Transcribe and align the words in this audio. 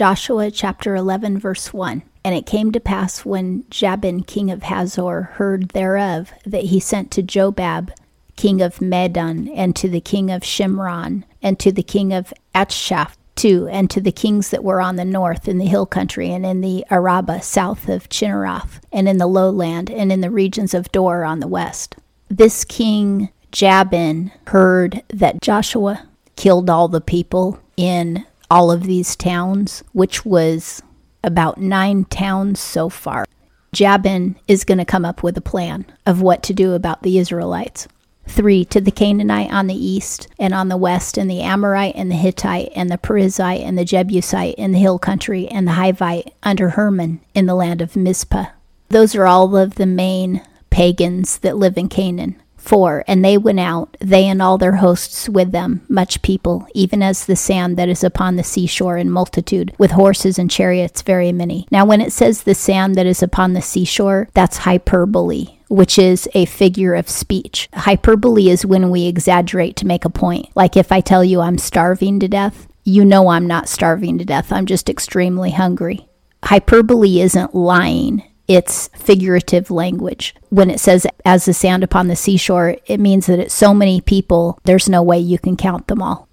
Joshua 0.00 0.50
chapter 0.50 0.96
11, 0.96 1.38
verse 1.38 1.74
1. 1.74 2.00
And 2.24 2.34
it 2.34 2.46
came 2.46 2.72
to 2.72 2.80
pass 2.80 3.26
when 3.26 3.66
Jabin, 3.68 4.22
king 4.22 4.50
of 4.50 4.62
Hazor, 4.62 5.32
heard 5.34 5.68
thereof, 5.72 6.32
that 6.46 6.64
he 6.64 6.80
sent 6.80 7.10
to 7.10 7.22
Jobab, 7.22 7.90
king 8.34 8.62
of 8.62 8.78
Madon, 8.78 9.52
and 9.54 9.76
to 9.76 9.90
the 9.90 10.00
king 10.00 10.30
of 10.30 10.40
Shimron, 10.40 11.24
and 11.42 11.58
to 11.58 11.70
the 11.70 11.82
king 11.82 12.14
of 12.14 12.32
Achshaph, 12.54 13.14
too, 13.36 13.68
and 13.68 13.90
to 13.90 14.00
the 14.00 14.10
kings 14.10 14.48
that 14.48 14.64
were 14.64 14.80
on 14.80 14.96
the 14.96 15.04
north 15.04 15.46
in 15.46 15.58
the 15.58 15.66
hill 15.66 15.84
country, 15.84 16.32
and 16.32 16.46
in 16.46 16.62
the 16.62 16.82
Arabah 16.88 17.42
south 17.42 17.86
of 17.90 18.08
Chinneroth, 18.08 18.80
and 18.90 19.06
in 19.06 19.18
the 19.18 19.26
lowland, 19.26 19.90
and 19.90 20.10
in 20.10 20.22
the 20.22 20.30
regions 20.30 20.72
of 20.72 20.90
Dor 20.92 21.24
on 21.24 21.40
the 21.40 21.46
west. 21.46 21.94
This 22.30 22.64
king 22.64 23.28
Jabin 23.52 24.32
heard 24.46 25.02
that 25.08 25.42
Joshua 25.42 26.08
killed 26.36 26.70
all 26.70 26.88
the 26.88 27.02
people 27.02 27.60
in 27.76 28.24
all 28.50 28.70
of 28.70 28.82
these 28.82 29.16
towns, 29.16 29.84
which 29.92 30.24
was 30.24 30.82
about 31.22 31.58
nine 31.58 32.04
towns 32.06 32.58
so 32.58 32.88
far. 32.88 33.24
Jabin 33.72 34.36
is 34.48 34.64
going 34.64 34.78
to 34.78 34.84
come 34.84 35.04
up 35.04 35.22
with 35.22 35.36
a 35.36 35.42
plan 35.42 35.86
of 36.04 36.20
what 36.20 36.42
to 36.44 36.52
do 36.52 36.72
about 36.72 37.02
the 37.02 37.18
Israelites. 37.18 37.86
Three, 38.26 38.64
to 38.66 38.80
the 38.80 38.90
Canaanite 38.90 39.52
on 39.52 39.66
the 39.66 39.74
east 39.74 40.28
and 40.38 40.54
on 40.54 40.68
the 40.68 40.76
west, 40.76 41.18
and 41.18 41.28
the 41.28 41.40
Amorite 41.40 41.96
and 41.96 42.10
the 42.10 42.16
Hittite 42.16 42.70
and 42.76 42.90
the 42.90 42.98
Perizzite 42.98 43.64
and 43.64 43.76
the 43.76 43.84
Jebusite 43.84 44.54
in 44.54 44.72
the 44.72 44.78
hill 44.78 44.98
country, 44.98 45.48
and 45.48 45.66
the 45.66 45.72
Hivite 45.72 46.32
under 46.42 46.70
Hermon 46.70 47.20
in 47.34 47.46
the 47.46 47.54
land 47.54 47.80
of 47.80 47.96
Mizpah. 47.96 48.46
Those 48.88 49.14
are 49.14 49.26
all 49.26 49.56
of 49.56 49.76
the 49.76 49.86
main 49.86 50.42
pagans 50.70 51.38
that 51.38 51.56
live 51.56 51.76
in 51.76 51.88
Canaan. 51.88 52.40
4. 52.60 53.04
And 53.06 53.24
they 53.24 53.38
went 53.38 53.60
out, 53.60 53.96
they 54.00 54.26
and 54.26 54.40
all 54.40 54.58
their 54.58 54.76
hosts 54.76 55.28
with 55.28 55.52
them, 55.52 55.82
much 55.88 56.22
people, 56.22 56.66
even 56.74 57.02
as 57.02 57.26
the 57.26 57.36
sand 57.36 57.76
that 57.76 57.88
is 57.88 58.04
upon 58.04 58.36
the 58.36 58.44
seashore 58.44 58.96
in 58.96 59.10
multitude, 59.10 59.74
with 59.78 59.92
horses 59.92 60.38
and 60.38 60.50
chariots 60.50 61.02
very 61.02 61.32
many. 61.32 61.66
Now, 61.70 61.84
when 61.84 62.00
it 62.00 62.12
says 62.12 62.42
the 62.42 62.54
sand 62.54 62.94
that 62.94 63.06
is 63.06 63.22
upon 63.22 63.52
the 63.52 63.62
seashore, 63.62 64.28
that's 64.34 64.58
hyperbole 64.58 65.56
which 65.70 66.00
is 66.00 66.28
a 66.34 66.44
figure 66.46 66.94
of 66.94 67.08
speech. 67.08 67.68
Hyperbole 67.72 68.48
is 68.48 68.66
when 68.66 68.90
we 68.90 69.06
exaggerate 69.06 69.76
to 69.76 69.86
make 69.86 70.04
a 70.04 70.10
point. 70.10 70.48
Like 70.56 70.76
if 70.76 70.90
I 70.90 71.00
tell 71.00 71.22
you 71.22 71.40
I'm 71.40 71.58
starving 71.58 72.18
to 72.18 72.26
death, 72.26 72.66
you 72.82 73.04
know 73.04 73.28
I'm 73.28 73.46
not 73.46 73.68
starving 73.68 74.18
to 74.18 74.24
death. 74.24 74.52
I'm 74.52 74.66
just 74.66 74.90
extremely 74.90 75.52
hungry. 75.52 76.08
Hyperbole 76.44 77.20
isn't 77.20 77.54
lying, 77.54 78.24
it's 78.50 78.88
figurative 78.88 79.70
language. 79.70 80.34
When 80.48 80.70
it 80.70 80.80
says 80.80 81.06
as 81.24 81.44
the 81.44 81.54
sand 81.54 81.84
upon 81.84 82.08
the 82.08 82.16
seashore, 82.16 82.78
it 82.86 82.98
means 82.98 83.26
that 83.26 83.38
it's 83.38 83.54
so 83.54 83.72
many 83.72 84.00
people, 84.00 84.58
there's 84.64 84.88
no 84.88 85.04
way 85.04 85.20
you 85.20 85.38
can 85.38 85.56
count 85.56 85.86
them 85.86 86.02
all. 86.02 86.26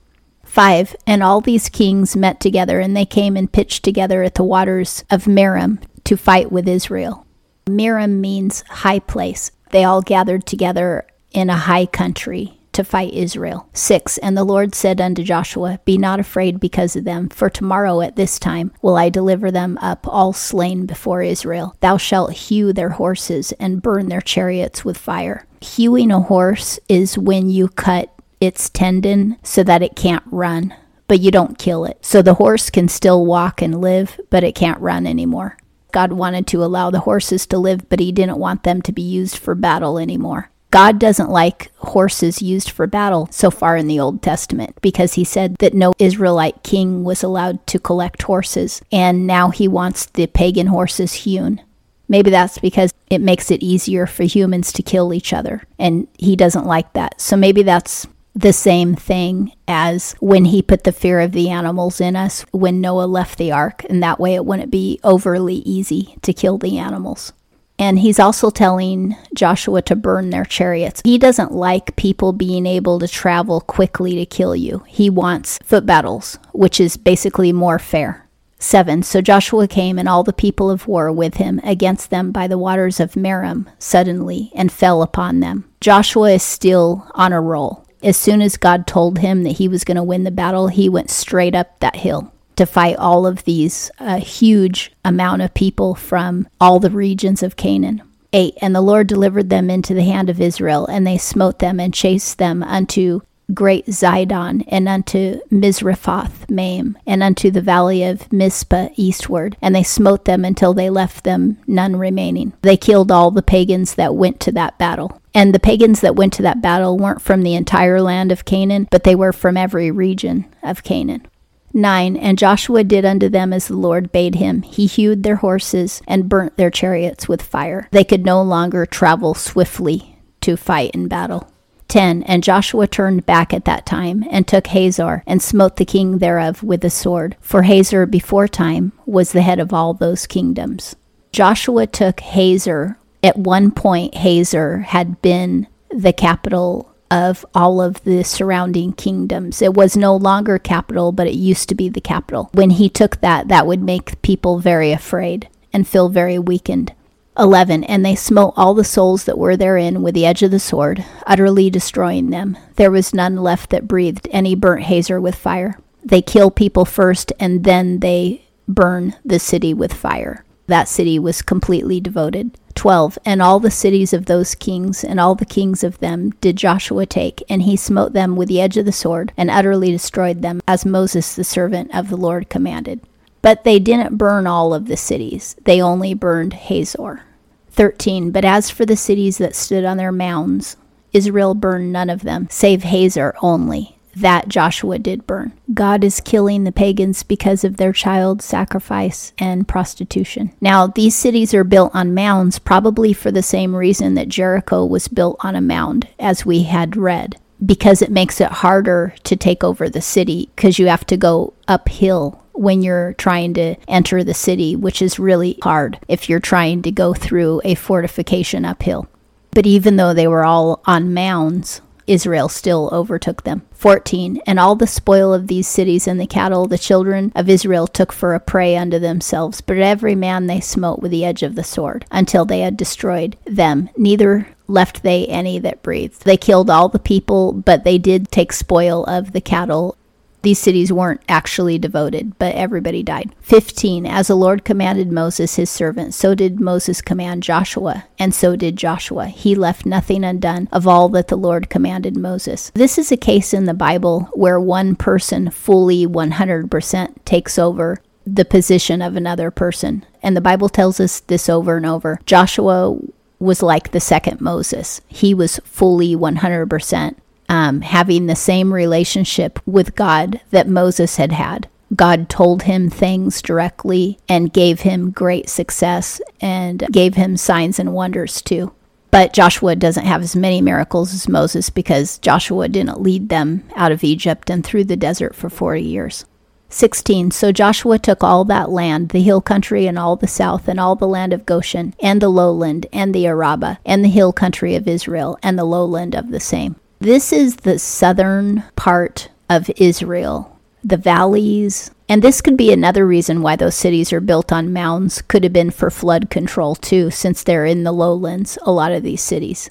5. 0.43 0.95
And 1.05 1.21
all 1.21 1.41
these 1.41 1.69
kings 1.69 2.15
met 2.15 2.39
together, 2.39 2.79
and 2.79 2.97
they 2.97 3.05
came 3.05 3.37
and 3.37 3.53
pitched 3.53 3.83
together 3.83 4.23
at 4.23 4.33
the 4.33 4.43
waters 4.43 5.05
of 5.11 5.25
Merom 5.25 5.79
to 6.05 6.17
fight 6.17 6.51
with 6.51 6.67
Israel. 6.67 7.27
Merom 7.67 8.19
means 8.19 8.63
high 8.67 8.97
place. 8.97 9.51
They 9.69 9.83
all 9.83 10.01
gathered 10.01 10.47
together 10.47 11.05
in 11.33 11.51
a 11.51 11.55
high 11.55 11.85
country 11.85 12.56
to 12.77 12.83
fight 12.83 13.13
Israel. 13.13 13.67
6. 13.73 14.17
And 14.19 14.37
the 14.37 14.43
Lord 14.43 14.73
said 14.73 15.01
unto 15.01 15.23
Joshua, 15.23 15.79
Be 15.83 15.97
not 15.97 16.19
afraid 16.19 16.59
because 16.59 16.95
of 16.95 17.03
them, 17.03 17.27
for 17.29 17.49
tomorrow 17.49 18.01
at 18.01 18.15
this 18.15 18.39
time 18.39 18.71
will 18.81 18.95
I 18.95 19.09
deliver 19.09 19.51
them 19.51 19.77
up 19.81 20.07
all 20.07 20.31
slain 20.31 20.85
before 20.85 21.21
Israel. 21.21 21.75
Thou 21.81 21.97
shalt 21.97 22.33
hew 22.33 22.71
their 22.71 22.91
horses 22.91 23.51
and 23.53 23.81
burn 23.81 24.09
their 24.09 24.21
chariots 24.21 24.85
with 24.85 24.97
fire. 24.97 25.45
Hewing 25.61 26.11
a 26.11 26.21
horse 26.21 26.79
is 26.87 27.17
when 27.17 27.49
you 27.49 27.67
cut 27.67 28.13
its 28.39 28.69
tendon 28.69 29.37
so 29.41 29.63
that 29.63 29.81
it 29.81 29.95
can't 29.95 30.23
run, 30.27 30.73
but 31.07 31.19
you 31.19 31.31
don't 31.31 31.57
kill 31.57 31.83
it. 31.83 31.97
So 32.01 32.21
the 32.21 32.35
horse 32.35 32.69
can 32.69 32.87
still 32.87 33.25
walk 33.25 33.61
and 33.61 33.81
live, 33.81 34.19
but 34.29 34.43
it 34.43 34.55
can't 34.55 34.79
run 34.79 35.07
anymore. 35.07 35.57
God 35.91 36.13
wanted 36.13 36.45
to 36.47 36.63
allow 36.63 36.91
the 36.91 37.01
horses 37.01 37.47
to 37.47 37.57
live, 37.57 37.89
but 37.89 37.99
he 37.99 38.11
didn't 38.11 38.37
want 38.37 38.63
them 38.63 38.83
to 38.83 38.91
be 38.91 39.01
used 39.01 39.37
for 39.37 39.55
battle 39.55 39.97
anymore. 39.97 40.51
God 40.69 40.99
doesn't 40.99 41.29
like 41.29 41.71
horses 41.77 42.41
used 42.41 42.69
for 42.69 42.87
battle 42.87 43.29
so 43.31 43.49
far 43.49 43.77
in 43.77 43.87
the 43.87 43.99
Old 43.99 44.21
Testament 44.21 44.77
because 44.81 45.13
he 45.13 45.23
said 45.23 45.55
that 45.57 45.73
no 45.73 45.93
Israelite 45.97 46.63
king 46.63 47.03
was 47.03 47.23
allowed 47.23 47.65
to 47.67 47.79
collect 47.79 48.23
horses, 48.23 48.81
and 48.91 49.25
now 49.25 49.49
he 49.49 49.67
wants 49.67 50.07
the 50.07 50.27
pagan 50.27 50.67
horses 50.67 51.13
hewn. 51.13 51.61
Maybe 52.09 52.29
that's 52.29 52.57
because 52.59 52.93
it 53.09 53.21
makes 53.21 53.51
it 53.51 53.63
easier 53.63 54.05
for 54.05 54.23
humans 54.23 54.71
to 54.73 54.83
kill 54.83 55.13
each 55.13 55.33
other, 55.33 55.63
and 55.79 56.07
he 56.17 56.35
doesn't 56.35 56.65
like 56.65 56.91
that. 56.93 57.19
So 57.21 57.37
maybe 57.37 57.63
that's 57.63 58.07
the 58.35 58.53
same 58.53 58.95
thing 58.95 59.51
as 59.67 60.15
when 60.19 60.45
he 60.45 60.61
put 60.61 60.83
the 60.83 60.91
fear 60.91 61.19
of 61.21 61.31
the 61.31 61.49
animals 61.49 61.99
in 61.99 62.15
us 62.15 62.45
when 62.51 62.81
Noah 62.81 63.05
left 63.05 63.37
the 63.37 63.51
ark, 63.51 63.83
and 63.89 64.03
that 64.03 64.19
way 64.19 64.35
it 64.35 64.45
wouldn't 64.45 64.71
be 64.71 64.99
overly 65.03 65.55
easy 65.55 66.17
to 66.21 66.33
kill 66.33 66.57
the 66.57 66.77
animals. 66.77 67.33
And 67.79 67.99
he's 67.99 68.19
also 68.19 68.49
telling 68.49 69.15
Joshua 69.35 69.81
to 69.83 69.95
burn 69.95 70.29
their 70.29 70.45
chariots. 70.45 71.01
He 71.03 71.17
doesn't 71.17 71.51
like 71.51 71.95
people 71.95 72.33
being 72.33 72.65
able 72.65 72.99
to 72.99 73.07
travel 73.07 73.61
quickly 73.61 74.15
to 74.15 74.25
kill 74.25 74.55
you. 74.55 74.83
He 74.87 75.09
wants 75.09 75.59
foot 75.63 75.85
battles, 75.85 76.39
which 76.53 76.79
is 76.79 76.97
basically 76.97 77.53
more 77.53 77.77
fair. 77.77 78.27
7. 78.59 79.03
So 79.03 79.21
Joshua 79.21 79.67
came 79.67 79.99
and 79.99 80.09
all 80.09 80.23
the 80.23 80.33
people 80.33 80.71
of 80.71 80.87
war 80.87 81.11
with 81.11 81.35
him 81.35 81.61
against 81.63 82.09
them 82.09 82.31
by 82.31 82.47
the 82.47 82.57
waters 82.57 82.99
of 82.99 83.13
Merom 83.13 83.67
suddenly 83.77 84.51
and 84.55 84.71
fell 84.71 85.03
upon 85.03 85.39
them. 85.41 85.69
Joshua 85.79 86.31
is 86.31 86.43
still 86.43 87.07
on 87.13 87.33
a 87.33 87.39
roll. 87.39 87.85
As 88.01 88.17
soon 88.17 88.41
as 88.41 88.57
God 88.57 88.87
told 88.87 89.19
him 89.19 89.43
that 89.43 89.57
he 89.57 89.67
was 89.67 89.83
going 89.83 89.97
to 89.97 90.03
win 90.03 90.23
the 90.23 90.31
battle, 90.31 90.69
he 90.69 90.89
went 90.89 91.11
straight 91.11 91.53
up 91.53 91.79
that 91.79 91.97
hill 91.97 92.31
to 92.57 92.65
fight 92.65 92.97
all 92.97 93.25
of 93.25 93.43
these 93.45 93.89
uh, 93.99 94.19
huge 94.19 94.91
amount 95.05 95.41
of 95.41 95.53
people 95.53 95.95
from 95.95 96.47
all 96.59 96.79
the 96.79 96.91
regions 96.91 97.41
of 97.41 97.55
Canaan. 97.55 98.01
8 98.33 98.55
And 98.61 98.75
the 98.75 98.81
Lord 98.81 99.07
delivered 99.07 99.49
them 99.49 99.69
into 99.69 99.93
the 99.93 100.03
hand 100.03 100.29
of 100.29 100.41
Israel, 100.41 100.85
and 100.85 101.07
they 101.07 101.17
smote 101.17 101.59
them 101.59 101.79
and 101.79 101.93
chased 101.93 102.37
them 102.37 102.61
unto 102.63 103.21
great 103.53 103.85
Zidon, 103.87 104.63
and 104.67 104.89
unto 104.89 105.39
Misrephoth 105.49 106.49
Maim, 106.49 106.97
and 107.05 107.23
unto 107.23 107.49
the 107.49 107.61
valley 107.61 108.03
of 108.03 108.31
Mizpah 108.31 108.89
eastward. 108.95 109.55
And 109.61 109.73
they 109.73 109.83
smote 109.83 110.25
them 110.25 110.43
until 110.43 110.73
they 110.73 110.89
left 110.89 111.23
them 111.23 111.57
none 111.65 111.95
remaining. 111.95 112.53
They 112.61 112.77
killed 112.77 113.11
all 113.11 113.31
the 113.31 113.41
pagans 113.41 113.95
that 113.95 114.15
went 114.15 114.39
to 114.41 114.51
that 114.53 114.77
battle. 114.77 115.21
And 115.33 115.53
the 115.53 115.59
pagans 115.59 116.01
that 116.01 116.15
went 116.15 116.33
to 116.33 116.41
that 116.41 116.61
battle 116.61 116.97
weren't 116.97 117.21
from 117.21 117.43
the 117.43 117.55
entire 117.55 118.01
land 118.01 118.31
of 118.31 118.45
Canaan, 118.45 118.87
but 118.91 119.03
they 119.03 119.15
were 119.15 119.33
from 119.33 119.55
every 119.55 119.91
region 119.91 120.45
of 120.63 120.83
Canaan. 120.83 121.25
9 121.73 122.15
And 122.17 122.37
Joshua 122.37 122.83
did 122.83 123.05
unto 123.05 123.29
them 123.29 123.53
as 123.53 123.67
the 123.67 123.77
Lord 123.77 124.11
bade 124.11 124.35
him. 124.35 124.61
He 124.61 124.85
hewed 124.85 125.23
their 125.23 125.37
horses 125.37 126.01
and 126.07 126.29
burnt 126.29 126.57
their 126.57 126.71
chariots 126.71 127.27
with 127.27 127.41
fire. 127.41 127.87
They 127.91 128.03
could 128.03 128.25
no 128.25 128.41
longer 128.41 128.85
travel 128.85 129.33
swiftly 129.33 130.17
to 130.41 130.57
fight 130.57 130.91
in 130.91 131.07
battle. 131.07 131.51
10 131.87 132.23
And 132.23 132.43
Joshua 132.43 132.87
turned 132.87 133.25
back 133.25 133.53
at 133.53 133.65
that 133.65 133.85
time 133.85 134.25
and 134.29 134.47
took 134.47 134.67
Hazor 134.67 135.23
and 135.25 135.41
smote 135.41 135.77
the 135.77 135.85
king 135.85 136.17
thereof 136.17 136.63
with 136.63 136.81
the 136.81 136.89
sword. 136.89 137.35
For 137.39 137.63
Hazor 137.63 138.05
before 138.05 138.47
time 138.47 138.91
was 139.05 139.31
the 139.31 139.41
head 139.41 139.59
of 139.59 139.73
all 139.73 139.93
those 139.93 140.27
kingdoms. 140.27 140.95
Joshua 141.31 141.87
took 141.87 142.19
Hazor. 142.19 142.97
At 143.23 143.37
one 143.37 143.71
point, 143.71 144.15
Hazor 144.15 144.79
had 144.79 145.21
been 145.21 145.67
the 145.89 146.13
capital 146.13 146.86
of 147.09 147.45
all 147.53 147.81
of 147.81 148.03
the 148.03 148.23
surrounding 148.23 148.93
kingdoms. 148.93 149.61
It 149.61 149.73
was 149.73 149.95
no 149.97 150.15
longer 150.15 150.59
capital, 150.59 151.11
but 151.11 151.27
it 151.27 151.35
used 151.35 151.69
to 151.69 151.75
be 151.75 151.89
the 151.89 152.01
capital. 152.01 152.49
When 152.53 152.71
he 152.71 152.89
took 152.89 153.21
that, 153.21 153.47
that 153.47 153.67
would 153.67 153.81
make 153.81 154.21
people 154.21 154.59
very 154.59 154.91
afraid 154.91 155.47
and 155.73 155.87
feel 155.87 156.09
very 156.09 156.39
weakened. 156.39 156.93
11 157.37 157.83
And 157.83 158.03
they 158.03 158.15
smote 158.15 158.53
all 158.57 158.73
the 158.73 158.83
souls 158.83 159.25
that 159.25 159.37
were 159.37 159.55
therein 159.55 160.01
with 160.01 160.15
the 160.15 160.25
edge 160.25 160.41
of 160.43 160.51
the 160.51 160.59
sword, 160.59 161.05
utterly 161.25 161.69
destroying 161.69 162.29
them. 162.29 162.57
There 162.75 162.91
was 162.91 163.13
none 163.13 163.37
left 163.37 163.69
that 163.69 163.87
breathed, 163.87 164.27
and 164.31 164.47
he 164.47 164.55
burnt 164.55 164.83
Hazor 164.83 165.21
with 165.21 165.35
fire. 165.35 165.79
They 166.03 166.21
kill 166.21 166.49
people 166.49 166.85
first, 166.85 167.31
and 167.39 167.63
then 167.63 167.99
they 167.99 168.45
burn 168.67 169.15
the 169.23 169.39
city 169.39 169.73
with 169.73 169.93
fire. 169.93 170.43
That 170.67 170.87
city 170.87 171.17
was 171.19 171.41
completely 171.41 171.99
devoted. 171.99 172.57
12 172.77 173.17
And 173.25 173.41
all 173.41 173.59
the 173.59 173.71
cities 173.71 174.13
of 174.13 174.27
those 174.27 174.55
kings 174.55 175.03
and 175.03 175.19
all 175.19 175.35
the 175.35 175.45
kings 175.45 175.83
of 175.83 175.99
them 175.99 176.29
did 176.41 176.55
Joshua 176.55 177.05
take, 177.05 177.43
and 177.49 177.63
he 177.63 177.75
smote 177.75 178.13
them 178.13 178.35
with 178.35 178.47
the 178.47 178.61
edge 178.61 178.77
of 178.77 178.85
the 178.85 178.91
sword, 178.91 179.33
and 179.35 179.49
utterly 179.49 179.91
destroyed 179.91 180.41
them, 180.41 180.61
as 180.67 180.85
Moses 180.85 181.35
the 181.35 181.43
servant 181.43 181.93
of 181.93 182.09
the 182.09 182.15
Lord 182.15 182.49
commanded. 182.49 183.01
But 183.41 183.63
they 183.63 183.79
didn't 183.79 184.17
burn 184.17 184.47
all 184.47 184.73
of 184.73 184.87
the 184.87 184.97
cities, 184.97 185.55
they 185.65 185.81
only 185.81 186.13
burned 186.13 186.53
Hazor. 186.53 187.23
13 187.71 188.31
But 188.31 188.45
as 188.45 188.69
for 188.69 188.85
the 188.85 188.95
cities 188.95 189.39
that 189.39 189.55
stood 189.55 189.83
on 189.83 189.97
their 189.97 190.11
mounds, 190.11 190.77
Israel 191.13 191.55
burned 191.55 191.91
none 191.91 192.09
of 192.09 192.21
them, 192.21 192.47
save 192.49 192.83
Hazor 192.83 193.35
only 193.41 193.96
that 194.21 194.47
Joshua 194.47 194.97
did 194.99 195.27
burn. 195.27 195.53
God 195.73 196.03
is 196.03 196.21
killing 196.21 196.63
the 196.63 196.71
pagans 196.71 197.23
because 197.23 197.63
of 197.63 197.77
their 197.77 197.93
child 197.93 198.41
sacrifice 198.41 199.33
and 199.37 199.67
prostitution. 199.67 200.53
Now, 200.59 200.87
these 200.87 201.15
cities 201.15 201.53
are 201.53 201.63
built 201.63 201.93
on 201.93 202.13
mounds, 202.13 202.59
probably 202.59 203.13
for 203.13 203.31
the 203.31 203.43
same 203.43 203.75
reason 203.75 204.15
that 204.15 204.29
Jericho 204.29 204.85
was 204.85 205.07
built 205.07 205.37
on 205.41 205.55
a 205.55 205.61
mound, 205.61 206.07
as 206.19 206.45
we 206.45 206.63
had 206.63 206.97
read, 206.97 207.39
because 207.63 208.01
it 208.01 208.11
makes 208.11 208.41
it 208.41 208.51
harder 208.51 209.13
to 209.23 209.35
take 209.35 209.63
over 209.63 209.87
the 209.87 210.01
city 210.01 210.49
because 210.55 210.79
you 210.79 210.87
have 210.87 211.05
to 211.07 211.17
go 211.17 211.53
uphill 211.67 212.43
when 212.53 212.81
you're 212.81 213.13
trying 213.13 213.53
to 213.53 213.75
enter 213.87 214.23
the 214.23 214.33
city, 214.33 214.75
which 214.75 215.01
is 215.01 215.19
really 215.19 215.59
hard 215.61 215.99
if 216.07 216.27
you're 216.27 216.39
trying 216.39 216.81
to 216.81 216.91
go 216.91 217.13
through 217.13 217.61
a 217.63 217.75
fortification 217.75 218.65
uphill. 218.65 219.07
But 219.51 219.65
even 219.65 219.95
though 219.95 220.13
they 220.13 220.27
were 220.27 220.45
all 220.45 220.81
on 220.85 221.13
mounds, 221.13 221.81
Israel 222.07 222.49
still 222.49 222.89
overtook 222.91 223.43
them. 223.43 223.63
14. 223.73 224.41
And 224.47 224.59
all 224.59 224.75
the 224.75 224.87
spoil 224.87 225.33
of 225.33 225.47
these 225.47 225.67
cities 225.67 226.07
and 226.07 226.19
the 226.19 226.25
cattle 226.25 226.65
the 226.65 226.77
children 226.77 227.31
of 227.35 227.49
Israel 227.49 227.85
took 227.85 228.11
for 228.11 228.33
a 228.33 228.39
prey 228.39 228.75
unto 228.75 228.97
themselves, 228.97 229.61
but 229.61 229.77
every 229.77 230.15
man 230.15 230.47
they 230.47 230.59
smote 230.59 230.99
with 230.99 231.11
the 231.11 231.25
edge 231.25 231.43
of 231.43 231.55
the 231.55 231.63
sword, 231.63 232.05
until 232.09 232.45
they 232.45 232.61
had 232.61 232.77
destroyed 232.77 233.37
them. 233.45 233.89
Neither 233.97 234.47
left 234.67 235.03
they 235.03 235.27
any 235.27 235.59
that 235.59 235.83
breathed. 235.83 236.23
They 236.23 236.37
killed 236.37 236.69
all 236.69 236.89
the 236.89 236.99
people, 236.99 237.53
but 237.53 237.83
they 237.83 237.97
did 237.97 238.31
take 238.31 238.51
spoil 238.51 239.03
of 239.05 239.31
the 239.31 239.41
cattle 239.41 239.97
these 240.47 240.59
cities 240.59 240.93
weren't 240.93 241.19
actually 241.27 241.77
devoted, 241.77 242.39
but 242.39 242.55
everybody 242.55 243.03
died. 243.03 243.35
15. 243.41 244.05
As 244.05 244.27
the 244.27 244.35
Lord 244.35 244.63
commanded 244.63 245.11
Moses, 245.11 245.57
his 245.57 245.69
servant, 245.69 246.13
so 246.13 246.33
did 246.33 246.57
Moses 246.57 247.01
command 247.01 247.43
Joshua, 247.43 248.05
and 248.17 248.33
so 248.33 248.55
did 248.55 248.77
Joshua. 248.77 249.27
He 249.27 249.55
left 249.55 249.85
nothing 249.85 250.23
undone 250.23 250.69
of 250.71 250.87
all 250.87 251.09
that 251.09 251.27
the 251.27 251.35
Lord 251.35 251.69
commanded 251.69 252.15
Moses. 252.15 252.71
This 252.73 252.97
is 252.97 253.11
a 253.11 253.17
case 253.17 253.53
in 253.53 253.65
the 253.65 253.73
Bible 253.73 254.29
where 254.35 254.57
one 254.57 254.95
person 254.95 255.49
fully 255.49 256.07
100% 256.07 257.25
takes 257.25 257.59
over 257.59 258.01
the 258.25 258.45
position 258.45 259.01
of 259.01 259.17
another 259.17 259.51
person. 259.51 260.05
And 260.23 260.37
the 260.37 260.39
Bible 260.39 260.69
tells 260.69 261.01
us 261.01 261.19
this 261.19 261.49
over 261.49 261.75
and 261.75 261.85
over. 261.85 262.21
Joshua 262.25 262.97
was 263.37 263.61
like 263.61 263.91
the 263.91 263.99
second 263.99 264.39
Moses. 264.39 265.01
He 265.09 265.33
was 265.33 265.59
fully 265.65 266.15
100% 266.15 267.15
um, 267.49 267.81
having 267.81 268.25
the 268.25 268.35
same 268.35 268.73
relationship 268.73 269.59
with 269.65 269.95
God 269.95 270.41
that 270.51 270.67
Moses 270.67 271.17
had 271.17 271.31
had. 271.31 271.69
God 271.95 272.29
told 272.29 272.63
him 272.63 272.89
things 272.89 273.41
directly 273.41 274.19
and 274.27 274.51
gave 274.51 274.81
him 274.81 275.11
great 275.11 275.47
success 275.49 276.19
and 276.41 276.85
gave 276.91 277.15
him 277.15 277.37
signs 277.37 277.79
and 277.79 277.93
wonders 277.93 278.41
too. 278.41 278.73
But 279.09 279.31
Joshua 279.31 279.75
doesn't 279.75 280.05
have 280.05 280.21
as 280.21 280.35
many 280.35 280.61
miracles 280.61 281.13
as 281.13 281.29
Moses 281.29 281.69
because 281.69 282.17
Joshua 282.19 282.67
didn't 282.67 283.01
lead 283.01 283.29
them 283.29 283.63
out 283.75 283.93
of 283.93 284.03
Egypt 284.03 284.49
and 284.49 284.65
through 284.65 284.83
the 284.83 284.97
desert 284.97 285.33
for 285.33 285.49
40 285.49 285.81
years. 285.81 286.25
16. 286.69 287.31
So 287.31 287.53
Joshua 287.53 287.97
took 287.97 288.23
all 288.23 288.43
that 288.45 288.69
land, 288.69 289.09
the 289.09 289.21
hill 289.21 289.39
country 289.39 289.87
and 289.87 289.97
all 289.97 290.17
the 290.17 290.27
south, 290.27 290.67
and 290.67 290.79
all 290.79 290.95
the 290.95 291.07
land 291.07 291.31
of 291.31 291.45
Goshen, 291.45 291.93
and 292.01 292.21
the 292.21 292.27
lowland, 292.27 292.85
and 292.91 293.15
the 293.15 293.25
Arabah, 293.25 293.79
and 293.85 294.03
the 294.03 294.09
hill 294.09 294.33
country 294.33 294.75
of 294.75 294.87
Israel, 294.87 295.39
and 295.41 295.57
the 295.57 295.63
lowland 295.63 296.13
of 296.13 296.29
the 296.29 296.41
same. 296.41 296.75
This 296.99 297.31
is 297.31 297.57
the 297.57 297.77
southern 297.77 298.63
part 298.75 299.29
of 299.49 299.69
Israel, 299.77 300.57
the 300.83 300.97
valleys. 300.97 301.91
And 302.09 302.23
this 302.23 302.41
could 302.41 302.57
be 302.57 302.71
another 302.71 303.05
reason 303.05 303.43
why 303.43 303.55
those 303.55 303.75
cities 303.75 304.11
are 304.11 304.19
built 304.19 304.51
on 304.51 304.73
mounds, 304.73 305.21
could 305.21 305.43
have 305.43 305.53
been 305.53 305.69
for 305.69 305.91
flood 305.91 306.31
control 306.31 306.73
too, 306.73 307.11
since 307.11 307.43
they're 307.43 307.65
in 307.65 307.83
the 307.83 307.91
lowlands, 307.91 308.57
a 308.63 308.71
lot 308.71 308.91
of 308.91 309.03
these 309.03 309.21
cities. 309.21 309.69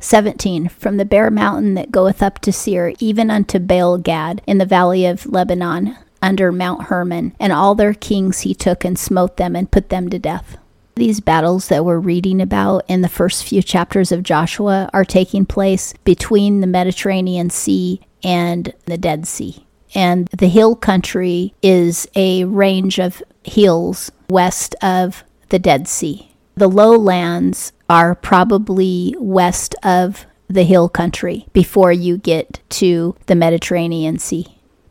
17. 0.00 0.68
From 0.68 0.96
the 0.96 1.04
bare 1.04 1.30
mountain 1.30 1.74
that 1.74 1.92
goeth 1.92 2.22
up 2.22 2.40
to 2.40 2.52
Seir, 2.52 2.92
even 2.98 3.30
unto 3.30 3.60
Baal 3.60 3.96
Gad, 3.96 4.42
in 4.46 4.58
the 4.58 4.66
valley 4.66 5.06
of 5.06 5.26
Lebanon, 5.26 5.96
under 6.20 6.50
Mount 6.50 6.84
Hermon, 6.84 7.34
and 7.38 7.52
all 7.52 7.76
their 7.76 7.94
kings 7.94 8.40
he 8.40 8.52
took 8.52 8.84
and 8.84 8.98
smote 8.98 9.36
them 9.36 9.54
and 9.54 9.70
put 9.70 9.90
them 9.90 10.08
to 10.10 10.18
death. 10.18 10.58
These 10.96 11.20
battles 11.20 11.68
that 11.68 11.84
we're 11.84 11.98
reading 11.98 12.40
about 12.40 12.84
in 12.86 13.00
the 13.00 13.08
first 13.08 13.44
few 13.44 13.62
chapters 13.62 14.12
of 14.12 14.22
Joshua 14.22 14.88
are 14.92 15.04
taking 15.04 15.44
place 15.44 15.92
between 16.04 16.60
the 16.60 16.68
Mediterranean 16.68 17.50
Sea 17.50 18.00
and 18.22 18.72
the 18.86 18.96
Dead 18.96 19.26
Sea. 19.26 19.66
And 19.94 20.28
the 20.28 20.48
hill 20.48 20.76
country 20.76 21.54
is 21.62 22.06
a 22.14 22.44
range 22.44 22.98
of 23.00 23.22
hills 23.42 24.12
west 24.28 24.76
of 24.82 25.24
the 25.48 25.58
Dead 25.58 25.88
Sea. 25.88 26.30
The 26.56 26.68
lowlands 26.68 27.72
are 27.88 28.14
probably 28.14 29.14
west 29.18 29.74
of 29.82 30.26
the 30.48 30.62
hill 30.62 30.88
country 30.88 31.48
before 31.52 31.92
you 31.92 32.18
get 32.18 32.60
to 32.70 33.16
the 33.26 33.34
Mediterranean 33.34 34.18
Sea. 34.18 34.46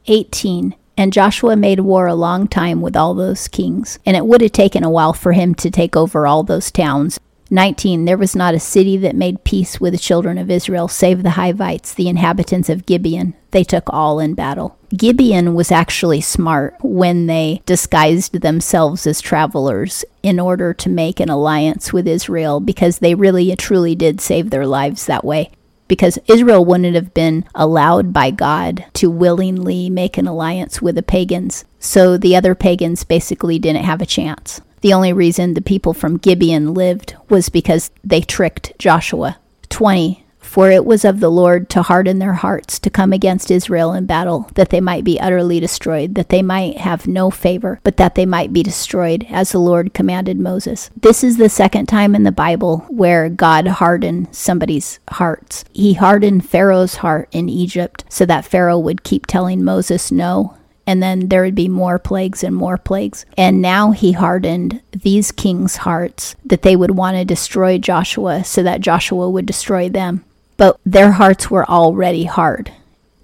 18. 0.07 0.75
And 0.97 1.13
Joshua 1.13 1.55
made 1.55 1.79
war 1.79 2.07
a 2.07 2.15
long 2.15 2.47
time 2.47 2.81
with 2.81 2.95
all 2.95 3.13
those 3.13 3.47
kings, 3.47 3.99
and 4.05 4.15
it 4.15 4.25
would 4.25 4.41
have 4.41 4.51
taken 4.51 4.83
a 4.83 4.89
while 4.89 5.13
for 5.13 5.33
him 5.33 5.55
to 5.55 5.71
take 5.71 5.95
over 5.95 6.27
all 6.27 6.43
those 6.43 6.71
towns. 6.71 7.19
19. 7.49 8.05
There 8.05 8.17
was 8.17 8.35
not 8.35 8.55
a 8.55 8.59
city 8.59 8.97
that 8.97 9.15
made 9.15 9.43
peace 9.43 9.79
with 9.79 9.93
the 9.93 9.99
children 9.99 10.37
of 10.39 10.49
Israel, 10.49 10.87
save 10.87 11.21
the 11.21 11.31
Hivites, 11.31 11.93
the 11.93 12.09
inhabitants 12.09 12.67
of 12.67 12.85
Gibeon. 12.85 13.35
They 13.51 13.63
took 13.63 13.83
all 13.87 14.19
in 14.19 14.33
battle. 14.33 14.77
Gibeon 14.95 15.53
was 15.53 15.71
actually 15.71 16.21
smart 16.21 16.75
when 16.81 17.27
they 17.27 17.61
disguised 17.65 18.41
themselves 18.41 19.05
as 19.05 19.21
travelers 19.21 20.03
in 20.23 20.39
order 20.39 20.73
to 20.73 20.89
make 20.89 21.19
an 21.19 21.29
alliance 21.29 21.93
with 21.93 22.07
Israel 22.07 22.59
because 22.59 22.99
they 22.99 23.13
really 23.13 23.55
truly 23.55 23.93
did 23.93 24.19
save 24.19 24.49
their 24.49 24.65
lives 24.65 25.05
that 25.05 25.23
way 25.23 25.51
because 25.87 26.19
Israel 26.27 26.63
wouldn't 26.65 26.95
have 26.95 27.13
been 27.13 27.45
allowed 27.53 28.13
by 28.13 28.31
God 28.31 28.85
to 28.93 29.09
willingly 29.09 29.89
make 29.89 30.17
an 30.17 30.27
alliance 30.27 30.81
with 30.81 30.95
the 30.95 31.03
pagans. 31.03 31.65
So 31.79 32.17
the 32.17 32.35
other 32.35 32.55
pagans 32.55 33.03
basically 33.03 33.59
didn't 33.59 33.85
have 33.85 34.01
a 34.01 34.05
chance. 34.05 34.61
The 34.81 34.93
only 34.93 35.13
reason 35.13 35.53
the 35.53 35.61
people 35.61 35.93
from 35.93 36.17
Gibeon 36.17 36.73
lived 36.73 37.15
was 37.29 37.49
because 37.49 37.91
they 38.03 38.21
tricked 38.21 38.73
Joshua. 38.77 39.37
20. 39.69 40.22
For 40.53 40.69
it 40.69 40.85
was 40.85 41.03
of 41.03 41.19
the 41.19 41.31
Lord 41.31 41.67
to 41.71 41.81
harden 41.81 42.19
their 42.19 42.35
hearts 42.35 42.77
to 42.77 42.91
come 42.91 43.11
against 43.11 43.49
Israel 43.49 43.91
in 43.91 44.05
battle, 44.05 44.51
that 44.53 44.69
they 44.69 44.81
might 44.81 45.03
be 45.03 45.19
utterly 45.19 45.59
destroyed, 45.59 46.13
that 46.13 46.29
they 46.29 46.43
might 46.43 46.77
have 46.77 47.07
no 47.07 47.31
favor, 47.31 47.79
but 47.83 47.97
that 47.97 48.13
they 48.13 48.27
might 48.27 48.53
be 48.53 48.61
destroyed, 48.61 49.25
as 49.31 49.51
the 49.51 49.57
Lord 49.57 49.95
commanded 49.95 50.37
Moses. 50.39 50.91
This 50.95 51.23
is 51.23 51.37
the 51.37 51.49
second 51.49 51.87
time 51.87 52.13
in 52.13 52.21
the 52.21 52.31
Bible 52.31 52.85
where 52.89 53.29
God 53.29 53.65
hardened 53.65 54.27
somebody's 54.31 54.99
hearts. 55.09 55.65
He 55.73 55.95
hardened 55.95 56.47
Pharaoh's 56.47 56.97
heart 56.97 57.29
in 57.31 57.49
Egypt 57.49 58.05
so 58.07 58.23
that 58.27 58.45
Pharaoh 58.45 58.77
would 58.77 59.01
keep 59.01 59.25
telling 59.25 59.63
Moses 59.63 60.11
no 60.11 60.55
and 60.85 61.01
then 61.01 61.29
there 61.29 61.41
would 61.41 61.55
be 61.55 61.69
more 61.69 61.97
plagues 61.97 62.43
and 62.43 62.55
more 62.55 62.77
plagues. 62.77 63.25
And 63.37 63.59
now 63.59 63.91
he 63.91 64.11
hardened 64.11 64.81
these 64.91 65.31
kings' 65.31 65.77
hearts 65.77 66.35
that 66.45 66.61
they 66.61 66.75
would 66.75 66.91
want 66.91 67.17
to 67.17 67.25
destroy 67.25 67.79
Joshua 67.79 68.43
so 68.43 68.61
that 68.61 68.81
Joshua 68.81 69.29
would 69.29 69.47
destroy 69.47 69.89
them 69.89 70.25
but 70.57 70.79
their 70.85 71.11
hearts 71.11 71.49
were 71.49 71.69
already 71.69 72.25
hard. 72.25 72.71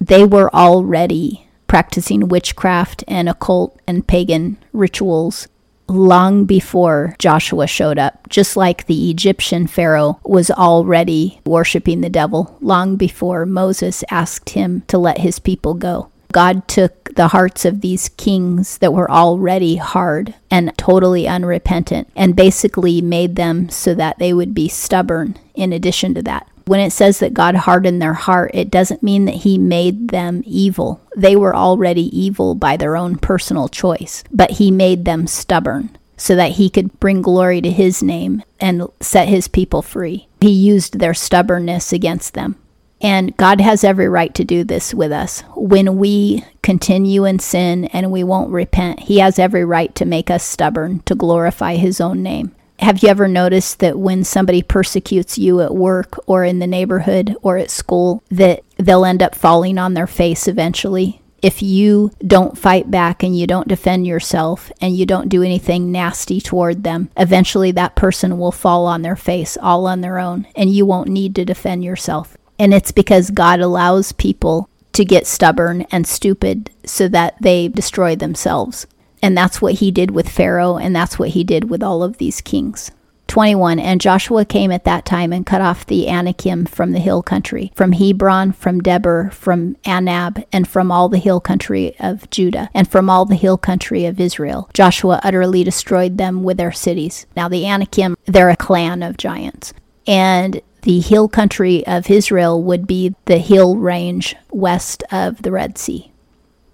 They 0.00 0.24
were 0.24 0.54
already 0.54 1.46
practicing 1.66 2.28
witchcraft 2.28 3.04
and 3.06 3.28
occult 3.28 3.78
and 3.86 4.06
pagan 4.06 4.56
rituals 4.72 5.46
long 5.90 6.44
before 6.44 7.16
Joshua 7.18 7.66
showed 7.66 7.98
up, 7.98 8.28
just 8.28 8.56
like 8.56 8.86
the 8.86 9.10
Egyptian 9.10 9.66
Pharaoh 9.66 10.18
was 10.24 10.50
already 10.50 11.40
worshiping 11.44 12.00
the 12.00 12.08
devil 12.08 12.56
long 12.60 12.96
before 12.96 13.44
Moses 13.44 14.04
asked 14.10 14.50
him 14.50 14.82
to 14.88 14.98
let 14.98 15.18
his 15.18 15.38
people 15.38 15.74
go. 15.74 16.10
God 16.32 16.68
took 16.68 17.14
the 17.16 17.28
hearts 17.28 17.64
of 17.64 17.80
these 17.80 18.08
kings 18.10 18.78
that 18.78 18.92
were 18.92 19.10
already 19.10 19.76
hard 19.76 20.34
and 20.48 20.76
totally 20.78 21.26
unrepentant 21.26 22.08
and 22.14 22.36
basically 22.36 23.00
made 23.00 23.34
them 23.34 23.68
so 23.68 23.94
that 23.94 24.18
they 24.18 24.32
would 24.32 24.54
be 24.54 24.68
stubborn 24.68 25.36
in 25.54 25.72
addition 25.72 26.14
to 26.14 26.22
that 26.22 26.46
when 26.70 26.78
it 26.78 26.92
says 26.92 27.18
that 27.18 27.34
God 27.34 27.56
hardened 27.56 28.00
their 28.00 28.14
heart, 28.14 28.52
it 28.54 28.70
doesn't 28.70 29.02
mean 29.02 29.24
that 29.24 29.34
He 29.34 29.58
made 29.58 30.10
them 30.10 30.40
evil. 30.46 31.00
They 31.16 31.34
were 31.34 31.56
already 31.56 32.16
evil 32.16 32.54
by 32.54 32.76
their 32.76 32.96
own 32.96 33.18
personal 33.18 33.66
choice, 33.68 34.22
but 34.30 34.52
He 34.52 34.70
made 34.70 35.04
them 35.04 35.26
stubborn 35.26 35.98
so 36.16 36.36
that 36.36 36.52
He 36.52 36.70
could 36.70 37.00
bring 37.00 37.22
glory 37.22 37.60
to 37.60 37.72
His 37.72 38.04
name 38.04 38.44
and 38.60 38.86
set 39.00 39.26
His 39.26 39.48
people 39.48 39.82
free. 39.82 40.28
He 40.42 40.52
used 40.52 41.00
their 41.00 41.12
stubbornness 41.12 41.92
against 41.92 42.34
them. 42.34 42.54
And 43.00 43.36
God 43.36 43.60
has 43.60 43.82
every 43.82 44.08
right 44.08 44.32
to 44.36 44.44
do 44.44 44.62
this 44.62 44.94
with 44.94 45.10
us. 45.10 45.40
When 45.56 45.98
we 45.98 46.44
continue 46.62 47.24
in 47.24 47.40
sin 47.40 47.86
and 47.86 48.12
we 48.12 48.22
won't 48.22 48.52
repent, 48.52 49.00
He 49.00 49.18
has 49.18 49.40
every 49.40 49.64
right 49.64 49.92
to 49.96 50.04
make 50.04 50.30
us 50.30 50.44
stubborn 50.44 51.00
to 51.06 51.16
glorify 51.16 51.74
His 51.74 52.00
own 52.00 52.22
name. 52.22 52.54
Have 52.80 53.02
you 53.02 53.10
ever 53.10 53.28
noticed 53.28 53.80
that 53.80 53.98
when 53.98 54.24
somebody 54.24 54.62
persecutes 54.62 55.36
you 55.36 55.60
at 55.60 55.74
work 55.74 56.18
or 56.26 56.44
in 56.44 56.60
the 56.60 56.66
neighborhood 56.66 57.36
or 57.42 57.58
at 57.58 57.70
school, 57.70 58.22
that 58.30 58.64
they'll 58.78 59.04
end 59.04 59.22
up 59.22 59.34
falling 59.34 59.76
on 59.76 59.92
their 59.92 60.06
face 60.06 60.48
eventually? 60.48 61.20
If 61.42 61.62
you 61.62 62.10
don't 62.26 62.56
fight 62.56 62.90
back 62.90 63.22
and 63.22 63.36
you 63.36 63.46
don't 63.46 63.68
defend 63.68 64.06
yourself 64.06 64.72
and 64.80 64.96
you 64.96 65.04
don't 65.04 65.28
do 65.28 65.42
anything 65.42 65.92
nasty 65.92 66.40
toward 66.40 66.82
them, 66.82 67.10
eventually 67.18 67.70
that 67.72 67.96
person 67.96 68.38
will 68.38 68.52
fall 68.52 68.86
on 68.86 69.02
their 69.02 69.16
face 69.16 69.58
all 69.60 69.86
on 69.86 70.00
their 70.00 70.18
own 70.18 70.46
and 70.56 70.70
you 70.70 70.86
won't 70.86 71.08
need 71.08 71.34
to 71.34 71.44
defend 71.44 71.84
yourself. 71.84 72.36
And 72.58 72.72
it's 72.72 72.92
because 72.92 73.30
God 73.30 73.60
allows 73.60 74.12
people 74.12 74.70
to 74.94 75.04
get 75.04 75.26
stubborn 75.26 75.82
and 75.90 76.06
stupid 76.06 76.70
so 76.86 77.08
that 77.08 77.36
they 77.40 77.68
destroy 77.68 78.16
themselves. 78.16 78.86
And 79.22 79.36
that's 79.36 79.60
what 79.60 79.74
he 79.74 79.90
did 79.90 80.10
with 80.10 80.28
Pharaoh, 80.28 80.76
and 80.76 80.94
that's 80.94 81.18
what 81.18 81.30
he 81.30 81.44
did 81.44 81.68
with 81.68 81.82
all 81.82 82.02
of 82.02 82.18
these 82.18 82.40
kings. 82.40 82.90
21 83.30 83.78
And 83.78 84.00
Joshua 84.00 84.44
came 84.44 84.72
at 84.72 84.82
that 84.84 85.04
time 85.04 85.32
and 85.32 85.46
cut 85.46 85.60
off 85.60 85.86
the 85.86 86.08
Anakim 86.08 86.66
from 86.66 86.90
the 86.90 86.98
hill 86.98 87.22
country, 87.22 87.70
from 87.76 87.92
Hebron, 87.92 88.50
from 88.50 88.80
Debir, 88.80 89.32
from 89.32 89.76
Anab, 89.84 90.44
and 90.52 90.66
from 90.66 90.90
all 90.90 91.08
the 91.08 91.18
hill 91.18 91.38
country 91.38 91.94
of 92.00 92.28
Judah, 92.30 92.68
and 92.74 92.90
from 92.90 93.08
all 93.08 93.24
the 93.24 93.36
hill 93.36 93.56
country 93.56 94.04
of 94.04 94.18
Israel. 94.18 94.68
Joshua 94.74 95.20
utterly 95.22 95.62
destroyed 95.62 96.18
them 96.18 96.42
with 96.42 96.56
their 96.56 96.72
cities. 96.72 97.26
Now, 97.36 97.48
the 97.48 97.66
Anakim, 97.66 98.16
they're 98.26 98.50
a 98.50 98.56
clan 98.56 99.04
of 99.04 99.16
giants. 99.16 99.74
And 100.08 100.60
the 100.82 100.98
hill 100.98 101.28
country 101.28 101.86
of 101.86 102.10
Israel 102.10 102.60
would 102.60 102.84
be 102.84 103.14
the 103.26 103.38
hill 103.38 103.76
range 103.76 104.34
west 104.50 105.04
of 105.12 105.42
the 105.42 105.52
Red 105.52 105.78
Sea. 105.78 106.09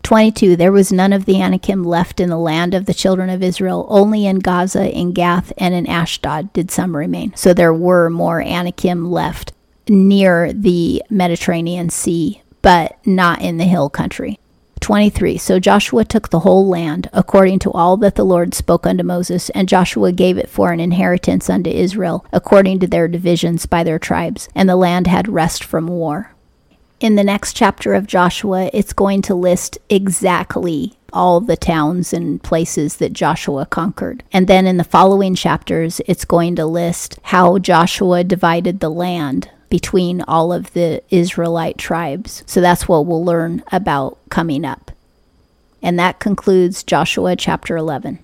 22 0.06 0.54
There 0.54 0.70
was 0.70 0.92
none 0.92 1.12
of 1.12 1.24
the 1.24 1.42
Anakim 1.42 1.82
left 1.82 2.20
in 2.20 2.28
the 2.28 2.38
land 2.38 2.74
of 2.74 2.86
the 2.86 2.94
children 2.94 3.28
of 3.28 3.42
Israel. 3.42 3.86
Only 3.88 4.24
in 4.24 4.38
Gaza, 4.38 4.88
in 4.88 5.12
Gath, 5.12 5.52
and 5.58 5.74
in 5.74 5.84
Ashdod 5.88 6.52
did 6.52 6.70
some 6.70 6.96
remain. 6.96 7.34
So 7.34 7.52
there 7.52 7.74
were 7.74 8.08
more 8.08 8.40
Anakim 8.40 9.10
left 9.10 9.52
near 9.88 10.52
the 10.52 11.02
Mediterranean 11.10 11.90
Sea, 11.90 12.40
but 12.62 12.96
not 13.04 13.42
in 13.42 13.56
the 13.56 13.64
hill 13.64 13.90
country. 13.90 14.38
23 14.78 15.38
So 15.38 15.58
Joshua 15.58 16.04
took 16.04 16.30
the 16.30 16.40
whole 16.40 16.68
land, 16.68 17.10
according 17.12 17.58
to 17.60 17.72
all 17.72 17.96
that 17.96 18.14
the 18.14 18.24
Lord 18.24 18.54
spoke 18.54 18.86
unto 18.86 19.02
Moses, 19.02 19.50
and 19.50 19.68
Joshua 19.68 20.12
gave 20.12 20.38
it 20.38 20.48
for 20.48 20.70
an 20.70 20.78
inheritance 20.78 21.50
unto 21.50 21.68
Israel, 21.68 22.24
according 22.32 22.78
to 22.78 22.86
their 22.86 23.08
divisions 23.08 23.66
by 23.66 23.82
their 23.82 23.98
tribes, 23.98 24.48
and 24.54 24.68
the 24.68 24.76
land 24.76 25.08
had 25.08 25.26
rest 25.26 25.64
from 25.64 25.88
war 25.88 26.35
in 27.00 27.16
the 27.16 27.24
next 27.24 27.54
chapter 27.54 27.94
of 27.94 28.06
Joshua, 28.06 28.70
it's 28.72 28.92
going 28.92 29.22
to 29.22 29.34
list 29.34 29.78
exactly 29.90 30.94
all 31.12 31.40
the 31.40 31.56
towns 31.56 32.12
and 32.12 32.42
places 32.42 32.96
that 32.96 33.12
Joshua 33.12 33.66
conquered. 33.66 34.22
And 34.32 34.46
then 34.46 34.66
in 34.66 34.76
the 34.76 34.84
following 34.84 35.34
chapters, 35.34 36.00
it's 36.06 36.24
going 36.24 36.56
to 36.56 36.66
list 36.66 37.18
how 37.22 37.58
Joshua 37.58 38.24
divided 38.24 38.80
the 38.80 38.90
land 38.90 39.50
between 39.68 40.22
all 40.22 40.52
of 40.52 40.72
the 40.72 41.02
Israelite 41.10 41.78
tribes. 41.78 42.42
So 42.46 42.60
that's 42.60 42.88
what 42.88 43.06
we'll 43.06 43.24
learn 43.24 43.62
about 43.72 44.18
coming 44.28 44.64
up. 44.64 44.90
And 45.82 45.98
that 45.98 46.18
concludes 46.18 46.82
Joshua 46.82 47.36
chapter 47.36 47.76
11. 47.76 48.18